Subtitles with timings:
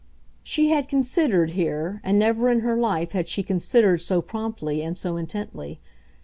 [0.41, 4.97] She had considered here, and never in her life had she considered so promptly and
[4.97, 5.79] so intently.